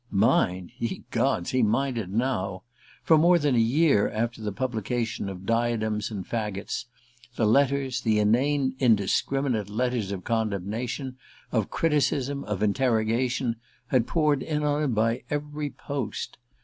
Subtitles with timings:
[0.11, 2.63] _Mind?_ Ye gods, he minded now!
[3.03, 6.85] For more than a year after the publication of "Diadems and Faggots"
[7.35, 11.17] the letters, the inane indiscriminate letters of condemnation,
[11.51, 13.57] of criticism, of interrogation,
[13.89, 16.39] had poured in on him by every post.